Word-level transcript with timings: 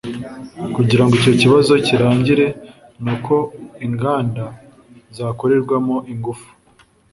Kugira 0.75 1.03
ngo 1.03 1.13
icyo 1.19 1.33
kibazo 1.41 1.71
kirangire 1.85 2.45
ni 3.03 3.09
uko 3.15 3.35
inganda 3.85 4.43
zakongerwamo 5.15 5.95
ingufu 6.13 6.49